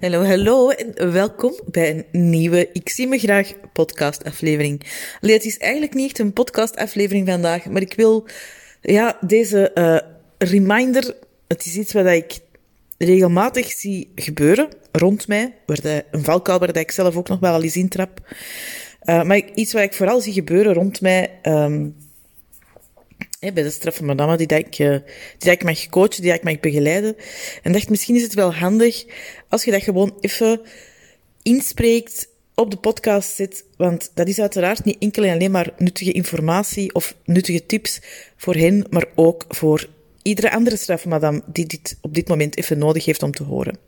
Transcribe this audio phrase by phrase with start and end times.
[0.00, 4.82] Hallo, hallo en welkom bij een nieuwe Ik zie me graag podcastaflevering.
[5.20, 8.26] Allee, het is eigenlijk niet echt een podcastaflevering vandaag, maar ik wil
[8.80, 9.98] ja, deze uh,
[10.50, 11.16] reminder,
[11.48, 12.38] het is iets wat ik
[12.98, 17.62] regelmatig zie gebeuren rond mij, waar een valkuil waar ik zelf ook nog wel al
[17.62, 18.36] eens intrap.
[19.04, 21.96] Uh, maar iets wat ik vooral zie gebeuren rond mij, um,
[23.40, 24.96] bij de straffe die, dat ik, uh,
[25.38, 27.16] die ik mag coachen, die ik mag begeleiden.
[27.62, 29.04] En dacht, misschien is het wel handig
[29.48, 30.60] als je dat gewoon even
[31.42, 33.64] inspreekt, op de podcast zit.
[33.76, 38.00] Want dat is uiteraard niet enkel en alleen maar nuttige informatie of nuttige tips
[38.36, 39.88] voor hen, maar ook voor
[40.22, 43.78] iedere andere straffe madame die dit op dit moment even nodig heeft om te horen.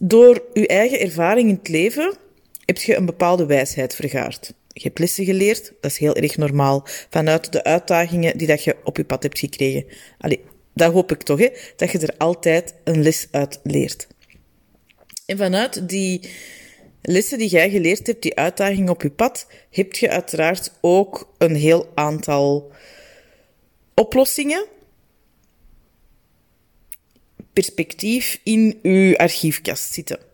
[0.00, 2.16] Door uw eigen ervaring in het leven
[2.64, 4.52] heb je een bepaalde wijsheid vergaard.
[4.80, 8.76] Je hebt lessen geleerd, dat is heel erg normaal, vanuit de uitdagingen die dat je
[8.84, 9.84] op je pad hebt gekregen.
[10.18, 10.40] Allee,
[10.74, 14.06] dat hoop ik toch, hè, dat je er altijd een les uit leert.
[15.26, 16.30] En vanuit die
[17.02, 21.54] lessen die jij geleerd hebt, die uitdagingen op je pad, heb je uiteraard ook een
[21.54, 22.72] heel aantal
[23.94, 24.66] oplossingen,
[27.52, 30.27] perspectief in je archiefkast zitten.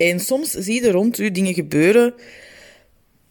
[0.00, 2.14] En soms zie je rond u dingen gebeuren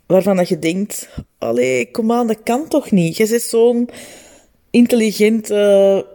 [0.06, 3.18] waarvan dat je denkt, allee, kom aan, dat kan toch niet?
[3.18, 3.90] Je bent zo'n
[4.70, 6.06] intelligente,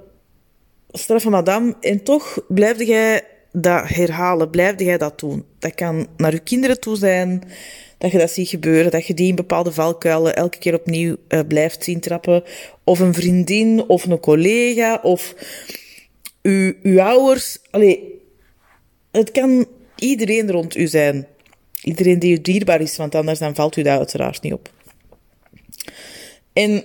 [0.91, 5.45] straffe madame en toch blijf jij dat herhalen, blijf jij dat doen.
[5.59, 7.43] Dat kan naar je kinderen toe zijn,
[7.99, 11.41] dat je dat ziet gebeuren, dat je die in bepaalde valkuilen elke keer opnieuw uh,
[11.49, 12.43] blijft zien trappen.
[12.85, 15.35] Of een vriendin, of een collega, of
[16.43, 17.59] uw, uw ouders.
[17.71, 18.23] Allee,
[19.11, 21.27] het kan iedereen rond u zijn.
[21.83, 24.71] Iedereen die u dierbaar is, want anders dan valt u dat uiteraard niet op.
[26.53, 26.85] En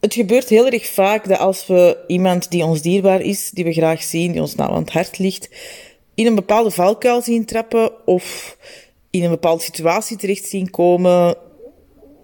[0.00, 3.72] het gebeurt heel erg vaak dat als we iemand die ons dierbaar is, die we
[3.72, 5.48] graag zien, die ons nou aan het hart ligt,
[6.14, 8.56] in een bepaalde valkuil zien trappen of
[9.10, 11.36] in een bepaalde situatie terecht zien komen,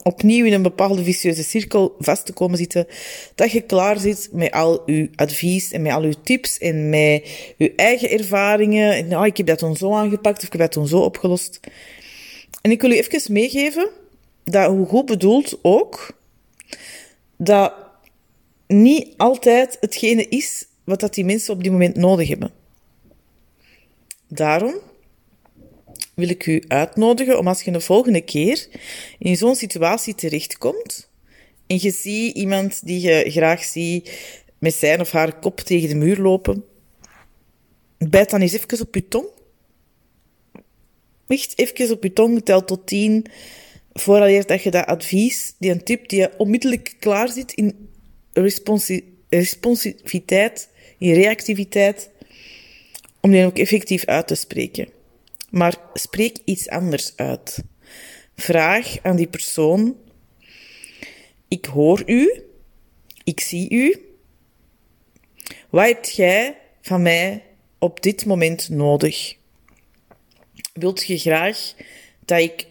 [0.02, 2.86] opnieuw in een bepaalde vicieuze cirkel vast te komen zitten,
[3.34, 7.28] dat je klaar zit met al uw advies en met al uw tips en met
[7.58, 8.92] uw eigen ervaringen.
[8.92, 11.60] En, nou, ik heb dat dan zo aangepakt of ik heb dat dan zo opgelost.
[12.60, 13.88] En ik wil u even meegeven
[14.44, 16.10] dat, hoe goed bedoeld ook,
[17.36, 17.74] dat
[18.66, 22.50] niet altijd hetgene is wat dat die mensen op die moment nodig hebben.
[24.28, 24.74] Daarom
[26.18, 28.66] wil ik u uitnodigen om als je de volgende keer
[29.18, 31.10] in zo'n situatie terechtkomt
[31.66, 34.10] en je ziet iemand die je graag ziet
[34.58, 36.64] met zijn of haar kop tegen de muur lopen,
[37.98, 39.26] bijt dan eens even op je tong.
[41.26, 43.26] Echt even op je tong, tel tot tien,
[43.92, 47.88] vooraleer dat je dat advies, die een tip die je onmiddellijk klaar zit in
[48.32, 50.68] responsi responsiviteit,
[50.98, 52.10] in reactiviteit,
[53.20, 54.97] om die ook effectief uit te spreken.
[55.50, 57.62] Maar spreek iets anders uit.
[58.36, 59.96] Vraag aan die persoon:
[61.48, 62.42] Ik hoor u,
[63.24, 64.02] ik zie u.
[65.70, 67.44] Wat hebt jij van mij
[67.78, 69.36] op dit moment nodig?
[70.72, 71.74] Wilt je graag
[72.24, 72.66] dat ik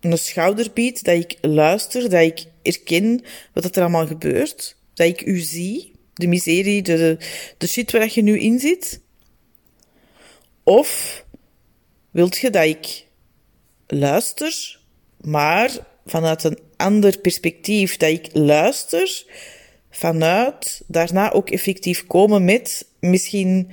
[0.00, 5.22] een schouder bied, dat ik luister, dat ik erken wat er allemaal gebeurt, dat ik
[5.22, 7.16] u zie, de miserie, de,
[7.58, 9.00] de shit waar je nu in zit?
[10.62, 11.23] Of
[12.14, 13.06] wilt je dat ik
[13.86, 14.78] luister,
[15.20, 15.70] maar
[16.06, 19.24] vanuit een ander perspectief, dat ik luister,
[19.90, 23.70] vanuit daarna ook effectief komen met, misschien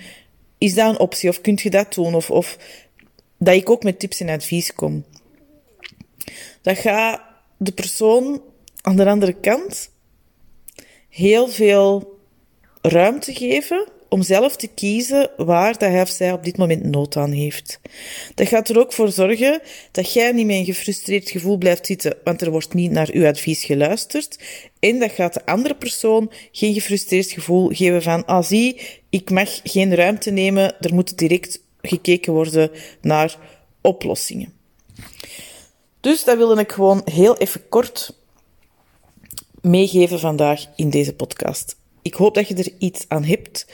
[0.57, 2.57] is dat een optie, of kunt je dat doen, of, of
[3.37, 5.05] dat ik ook met tips en advies kom.
[6.61, 7.21] Dat gaat
[7.57, 8.41] de persoon
[8.81, 9.89] aan de andere kant
[11.09, 12.19] heel veel
[12.81, 17.17] ruimte geven om zelf te kiezen waar dat hij of zij op dit moment nood
[17.17, 17.79] aan heeft.
[18.35, 19.61] Dat gaat er ook voor zorgen
[19.91, 23.27] dat jij niet met een gefrustreerd gevoel blijft zitten, want er wordt niet naar uw
[23.27, 24.39] advies geluisterd.
[24.79, 29.59] En dat gaat de andere persoon geen gefrustreerd gevoel geven van, ah zie, ik mag
[29.63, 32.71] geen ruimte nemen, er moet direct gekeken worden
[33.01, 33.37] naar
[33.81, 34.53] oplossingen.
[35.99, 38.19] Dus dat wilde ik gewoon heel even kort
[39.61, 41.79] meegeven vandaag in deze podcast.
[42.01, 43.65] Ik hoop dat je er iets aan hebt.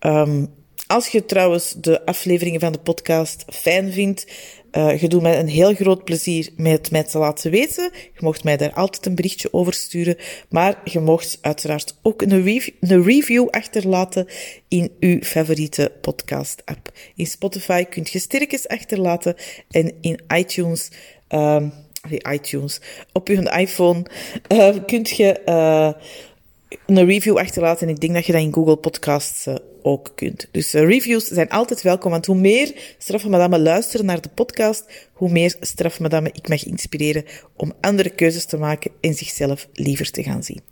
[0.00, 0.54] Um,
[0.86, 4.26] als je trouwens de afleveringen van de podcast fijn vindt,
[4.72, 7.90] uh, je doet mij een heel groot plezier met mij te laten weten.
[7.92, 10.16] Je mocht mij daar altijd een berichtje over sturen.
[10.48, 14.26] Maar je mocht uiteraard ook een, een review achterlaten
[14.68, 16.92] in uw favoriete podcast-app.
[17.16, 19.34] In Spotify kunt je sterkjes achterlaten
[19.70, 20.90] en in iTunes...
[21.28, 21.72] Um,
[22.32, 22.80] iTunes.
[23.12, 24.06] Op je iPhone
[24.48, 25.92] uh, kunt je uh,
[26.86, 27.86] een review achterlaten.
[27.86, 30.48] En ik denk dat je dat in Google Podcasts uh, ook kunt.
[30.50, 35.08] Dus uh, reviews zijn altijd welkom, want hoe meer straffe madame luisteren naar de podcast,
[35.12, 37.24] hoe meer straffe madame ik mag inspireren
[37.56, 40.71] om andere keuzes te maken en zichzelf liever te gaan zien.